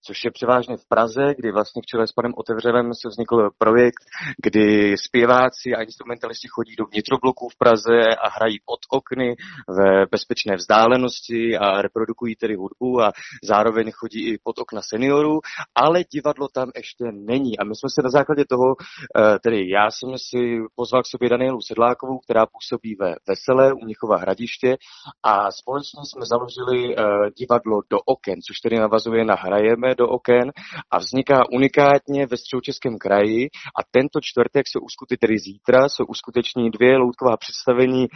což 0.05 0.23
je 0.25 0.31
převážně 0.31 0.77
v 0.77 0.87
Praze, 0.89 1.33
kdy 1.37 1.51
vlastně 1.51 1.81
v 1.81 1.85
čele 1.85 2.07
s 2.07 2.11
panem 2.11 2.33
Otevřelem 2.37 2.93
se 2.93 3.09
vznikl 3.09 3.49
projekt, 3.57 4.03
kdy 4.43 4.97
zpěváci 4.97 5.73
a 5.77 5.81
instrumentalisti 5.81 6.47
chodí 6.51 6.75
do 6.75 6.85
vnitrobloků 6.85 7.49
v 7.49 7.57
Praze 7.57 7.99
a 8.23 8.29
hrají 8.29 8.57
pod 8.65 8.79
okny 8.89 9.35
ve 9.69 10.05
bezpečné 10.11 10.55
vzdálenosti 10.55 11.57
a 11.57 11.81
reprodukují 11.81 12.35
tedy 12.35 12.55
hudbu 12.55 13.01
a 13.01 13.11
zároveň 13.43 13.91
chodí 13.91 14.27
i 14.29 14.37
pod 14.43 14.59
okna 14.59 14.81
seniorů, 14.81 15.39
ale 15.75 16.03
divadlo 16.13 16.47
tam 16.47 16.71
ještě 16.75 17.05
není. 17.11 17.59
A 17.59 17.63
my 17.63 17.75
jsme 17.75 17.89
se 17.89 18.01
na 18.03 18.09
základě 18.09 18.45
toho, 18.49 18.75
eh, 18.79 19.39
tedy 19.39 19.69
já 19.69 19.91
jsem 19.91 20.09
si 20.29 20.59
pozval 20.75 21.03
k 21.03 21.07
sobě 21.07 21.29
Danielu 21.29 21.61
Sedlákovou, 21.61 22.19
která 22.19 22.45
působí 22.45 22.95
ve 22.99 23.15
Veselé 23.27 23.73
u 23.73 23.79
Mnichova 23.83 24.17
Hradiště, 24.17 24.42
hradiště 24.43 24.77
a 25.23 25.51
společně 25.51 26.01
jsme 26.05 26.25
založili 26.25 26.95
uh, 26.95 27.03
divadlo 27.39 27.81
do 27.89 27.97
oken, 28.05 28.41
což 28.47 28.59
tedy 28.63 28.75
navazuje 28.79 29.25
na 29.25 29.35
Hrajeme 29.35 29.95
do 29.95 30.07
oken 30.07 30.51
a 30.91 30.97
vzniká 30.97 31.43
unikátně 31.51 32.27
ve 32.27 32.37
středočeském 32.37 32.97
kraji 32.97 33.49
a 33.79 33.81
tento 33.91 34.19
čtvrtek 34.21 34.65
se 34.67 34.79
uskuteční, 34.79 35.17
tedy 35.17 35.39
zítra, 35.39 35.89
se 35.89 36.03
uskuteční 36.03 36.69
dvě 36.71 36.97
loutková 36.97 37.37
představení, 37.37 38.03
uh, 38.07 38.09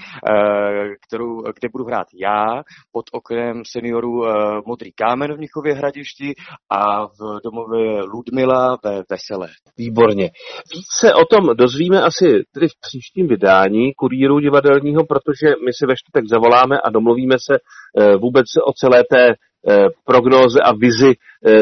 kterou, 1.07 1.41
kde 1.41 1.67
budu 1.71 1.85
hrát 1.85 2.07
já 2.13 2.63
pod 2.91 3.05
oknem 3.11 3.61
seniorů 3.71 4.11
uh, 4.19 4.27
Modrý 4.65 4.91
kámen 4.91 5.33
v 5.33 5.37
Mnichově 5.37 5.73
hradišti 5.73 6.33
a 6.69 7.07
v 7.07 7.19
domově 7.43 8.01
Ludmila 8.13 8.77
ve 8.83 9.03
Veselé. 9.09 9.49
Výborně. 9.77 10.29
Více 10.75 11.13
o 11.13 11.25
tom 11.25 11.55
dozvíme 11.55 12.01
asi 12.01 12.25
tedy 12.53 12.67
v 12.67 12.79
příštím 12.81 13.27
vydání 13.27 13.93
kurýru 13.93 14.39
divadelního, 14.39 15.05
protože 15.05 15.47
my 15.65 15.71
si 15.73 15.85
ve 15.85 15.95
čtvrtek 16.17 16.29
zavoláme 16.29 16.77
a 16.83 16.89
domluvíme 16.89 17.35
se 17.39 17.55
eh, 17.57 18.15
vůbec 18.15 18.45
o 18.65 18.73
celé 18.73 19.03
té 19.03 19.35
Eh, 19.69 19.87
prognóze 20.05 20.61
a 20.61 20.71
vizi 20.73 21.13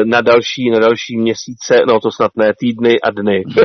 na 0.04 0.20
další, 0.20 0.70
na 0.72 0.78
další 0.78 1.16
měsíce, 1.16 1.74
no 1.88 2.00
to 2.00 2.10
snad 2.10 2.30
ne, 2.36 2.52
týdny 2.58 3.00
a 3.00 3.10
dny. 3.10 3.44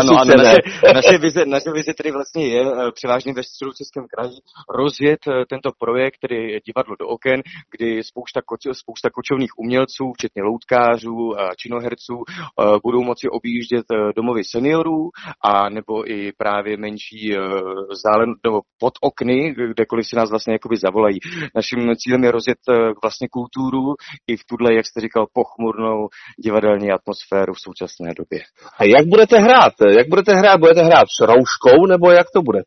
ano, 0.00 0.20
ano, 0.20 0.34
naše, 0.36 0.56
naše, 0.94 1.18
vize, 1.18 1.46
naše 1.46 1.70
vize 1.72 1.92
tedy 1.94 2.10
vlastně 2.10 2.46
je 2.46 2.62
eh, 2.62 2.92
převážně 2.92 3.32
ve 3.32 3.42
středu 3.42 3.70
Českém 3.72 4.04
kraji 4.12 4.36
rozjet 4.78 5.20
tento 5.50 5.70
projekt, 5.78 6.18
tedy 6.20 6.60
divadlo 6.66 6.96
do 7.00 7.06
oken, 7.08 7.42
kdy 7.70 8.04
spousta, 8.04 8.40
koč, 8.46 8.60
spousta 8.72 9.10
kočovných 9.10 9.58
umělců, 9.58 10.12
včetně 10.16 10.42
loutkářů 10.42 11.40
a 11.40 11.54
činoherců, 11.54 12.14
budou 12.82 13.02
moci 13.02 13.28
objíždět 13.28 13.86
domovy 14.16 14.44
seniorů 14.44 15.10
a 15.44 15.68
nebo 15.68 16.10
i 16.10 16.32
právě 16.32 16.76
menší 16.76 17.34
zálen, 18.04 18.34
nebo 18.44 18.60
pod 18.78 18.92
okny, 19.00 19.54
kdekoliv 19.72 20.06
si 20.06 20.16
nás 20.16 20.30
vlastně 20.30 20.52
jakoby 20.52 20.76
zavolají. 20.76 21.18
Naším 21.54 21.96
cílem 21.96 22.24
je 22.24 22.30
rozjet 22.30 22.58
vlastně 23.02 23.28
kulturu 23.28 23.94
i 24.26 24.36
v 24.36 24.44
tuhle, 24.44 24.74
jak 24.74 24.86
jste 24.86 25.00
říkal, 25.08 25.26
pochmurnou 25.32 26.08
divadelní 26.44 26.88
atmosféru 26.92 27.52
v 27.54 27.64
současné 27.66 28.08
době. 28.20 28.40
A 28.78 28.84
jak 28.84 29.06
budete 29.06 29.36
hrát? 29.38 29.74
Jak 29.98 30.08
budete 30.08 30.32
hrát? 30.34 30.60
Budete 30.60 30.82
hrát 30.82 31.06
s 31.16 31.18
rouškou 31.30 31.86
nebo 31.86 32.10
jak 32.10 32.26
to 32.34 32.42
bude? 32.42 32.62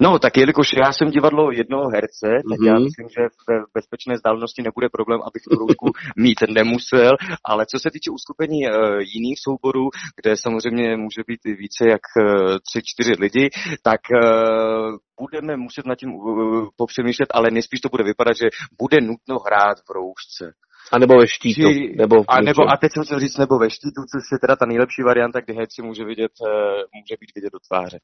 No, 0.00 0.18
tak 0.18 0.36
jelikož 0.36 0.72
já 0.72 0.92
jsem 0.92 1.10
divadlo 1.10 1.52
jednoho 1.52 1.88
herce, 1.88 2.28
tak 2.50 2.58
mm-hmm. 2.58 2.66
já 2.66 2.74
mhm. 2.74 2.84
myslím, 2.84 3.08
že 3.08 3.22
v 3.28 3.64
bezpečné 3.74 4.14
vzdálenosti 4.14 4.62
nebude 4.62 4.88
problém, 4.88 5.20
abych 5.22 5.42
tu 5.42 5.56
roušku 5.56 5.86
mít 6.16 6.38
nemusel, 6.48 7.12
ale 7.44 7.66
co 7.66 7.78
se 7.78 7.90
týče 7.90 8.10
uskupení 8.10 8.60
uh, 8.66 8.98
jiných 9.14 9.38
souborů, 9.44 9.88
kde 10.22 10.36
samozřejmě 10.36 10.96
může 10.96 11.22
být 11.26 11.40
více 11.44 11.82
jak 11.88 12.04
uh, 12.16 12.24
tři, 12.66 12.80
čtyři 12.84 13.12
lidi, 13.18 13.50
tak 13.82 14.00
uh, 14.12 14.96
budeme 15.20 15.56
muset 15.56 15.86
nad 15.86 15.98
tím 15.98 16.14
uh, 16.14 16.68
popřemýšlet, 16.76 17.28
ale 17.34 17.50
nejspíš 17.50 17.80
to 17.80 17.88
bude 17.88 18.04
vypadat, 18.04 18.36
že 18.36 18.48
bude 18.82 19.00
nutno 19.00 19.36
hrát 19.46 19.76
v 19.86 19.90
roušce. 19.90 20.44
A 20.92 20.98
nebo 20.98 21.14
ve 21.18 21.26
štítu. 21.26 21.60
Či, 21.60 21.94
nebo 21.96 22.24
a, 22.28 22.40
nebo, 22.40 22.62
a 22.72 22.76
teď 22.76 22.92
jsem 22.92 23.04
chtěl 23.04 23.20
říct, 23.20 23.38
nebo 23.38 23.58
ve 23.58 23.70
štítu, 23.70 24.00
což 24.12 24.22
je 24.32 24.38
teda 24.38 24.56
ta 24.56 24.66
nejlepší 24.66 25.02
varianta, 25.02 25.40
kdy 25.40 25.54
herci 25.54 25.82
může, 25.82 26.04
vidět, 26.04 26.32
uh, 26.40 26.48
může 26.96 27.14
být 27.20 27.32
vidět 27.36 27.52
do 27.52 27.58
tváře. 27.68 27.98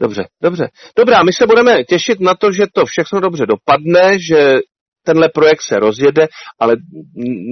Dobře, 0.00 0.22
dobře. 0.42 0.64
Dobrá, 0.96 1.22
my 1.22 1.32
se 1.32 1.46
budeme 1.46 1.84
těšit 1.84 2.20
na 2.20 2.34
to, 2.34 2.52
že 2.52 2.64
to 2.74 2.86
všechno 2.86 3.20
dobře 3.20 3.46
dopadne, 3.46 4.18
že 4.28 4.58
tenhle 5.08 5.28
projekt 5.28 5.62
se 5.62 5.76
rozjede, 5.76 6.26
ale 6.60 6.76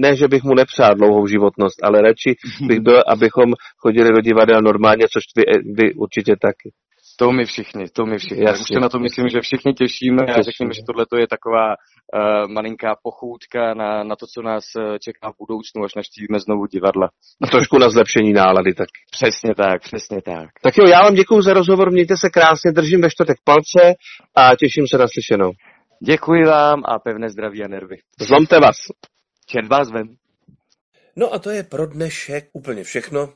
ne, 0.02 0.16
že 0.16 0.28
bych 0.28 0.42
mu 0.42 0.54
nepřál 0.54 0.94
dlouhou 0.94 1.26
životnost, 1.26 1.84
ale 1.84 2.02
radši 2.02 2.34
bych 2.68 2.80
byl, 2.80 3.02
abychom 3.06 3.48
chodili 3.78 4.08
do 4.12 4.20
divadel 4.20 4.60
normálně, 4.60 5.04
což 5.12 5.22
vy, 5.36 5.42
vy 5.78 5.94
určitě 5.94 6.32
taky. 6.42 6.68
To 7.18 7.32
my 7.32 7.44
všichni, 7.44 7.84
to 7.88 8.06
my 8.06 8.18
všichni. 8.18 8.44
Jasně. 8.44 8.62
Už 8.62 8.68
se 8.72 8.80
na 8.80 8.88
to 8.88 8.98
myslím, 8.98 9.28
že 9.28 9.40
všichni 9.40 9.72
těšíme 9.74 10.22
a 10.22 10.42
řekněme, 10.42 10.74
že 10.74 10.82
tohle 10.86 11.06
je 11.20 11.28
taková 11.28 11.66
uh, 11.68 12.52
malinká 12.52 12.96
pochůdka 13.02 13.74
na, 13.74 14.04
na 14.04 14.16
to, 14.16 14.26
co 14.26 14.42
nás 14.42 14.64
eh, 14.78 14.98
čeká 14.98 15.32
v 15.32 15.38
budoucnu, 15.38 15.84
až 15.84 15.94
naštívíme 15.94 16.38
znovu 16.40 16.66
divadla. 16.66 17.08
A 17.42 17.46
trošku 17.46 17.78
na 17.78 17.90
zlepšení 17.90 18.32
nálady 18.32 18.74
tak. 18.74 18.88
Přesně 19.10 19.54
tak, 19.54 19.82
přesně 19.82 20.22
tak. 20.22 20.50
Tak 20.62 20.74
jo, 20.78 20.86
já 20.88 21.02
vám 21.02 21.14
děkuji 21.14 21.42
za 21.42 21.52
rozhovor, 21.52 21.90
mějte 21.90 22.16
se 22.16 22.30
krásně, 22.30 22.72
držím 22.72 23.00
ve 23.00 23.10
čtvrtek 23.10 23.36
palce 23.44 23.94
a 24.34 24.56
těším 24.56 24.86
se 24.90 24.98
na 24.98 25.06
slyšenou. 25.08 25.50
Děkuji 26.06 26.44
vám 26.44 26.82
a 26.84 26.98
pevné 26.98 27.30
zdraví 27.30 27.64
a 27.64 27.68
nervy. 27.68 27.96
Zlomte 28.20 28.60
vás. 28.60 28.76
Čert 29.46 29.68
vás 29.68 29.90
vem. 29.90 30.16
No 31.16 31.34
a 31.34 31.38
to 31.38 31.50
je 31.50 31.62
pro 31.62 31.86
dnešek 31.86 32.48
úplně 32.52 32.84
všechno. 32.84 33.28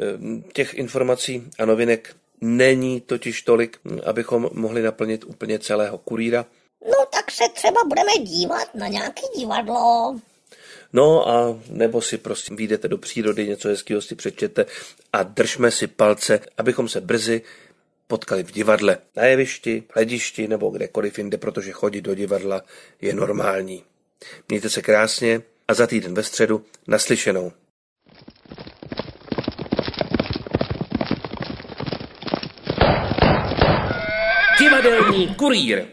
Ehm, 0.00 0.42
těch 0.52 0.74
informací 0.74 1.50
a 1.58 1.64
novinek 1.64 2.16
Není 2.40 3.00
totiž 3.00 3.42
tolik, 3.42 3.78
abychom 4.06 4.50
mohli 4.52 4.82
naplnit 4.82 5.24
úplně 5.24 5.58
celého 5.58 5.98
kurýra. 5.98 6.46
No 6.84 7.06
tak 7.12 7.30
se 7.30 7.44
třeba 7.54 7.84
budeme 7.84 8.12
dívat 8.12 8.74
na 8.74 8.86
nějaký 8.88 9.26
divadlo. 9.36 10.16
No 10.92 11.28
a 11.28 11.58
nebo 11.70 12.02
si 12.02 12.18
prostě 12.18 12.54
výjdete 12.54 12.88
do 12.88 12.98
přírody, 12.98 13.48
něco 13.48 13.68
hezkého 13.68 14.02
si 14.02 14.14
přečtěte 14.14 14.66
a 15.12 15.22
držme 15.22 15.70
si 15.70 15.86
palce, 15.86 16.40
abychom 16.58 16.88
se 16.88 17.00
brzy 17.00 17.42
potkali 18.06 18.44
v 18.44 18.52
divadle, 18.52 18.98
na 19.16 19.24
jevišti, 19.24 19.82
hledišti 19.94 20.48
nebo 20.48 20.70
kdekoliv 20.70 21.18
jinde, 21.18 21.38
protože 21.38 21.72
chodit 21.72 22.00
do 22.00 22.14
divadla 22.14 22.62
je 23.00 23.14
normální. 23.14 23.84
Mějte 24.48 24.70
se 24.70 24.82
krásně 24.82 25.42
a 25.68 25.74
za 25.74 25.86
týden 25.86 26.14
ve 26.14 26.22
středu 26.22 26.64
naslyšenou. 26.86 27.52
Divadelní 35.18 35.34
kurýr. 35.34 35.86